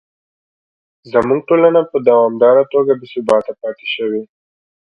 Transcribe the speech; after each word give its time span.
زموږ 1.11 1.39
ټولنه 1.49 1.81
په 1.91 1.97
دوامداره 2.09 2.63
توګه 2.73 2.91
بې 2.99 3.07
ثباته 3.13 3.53
پاتې 3.61 3.85
شوې. 3.95 4.21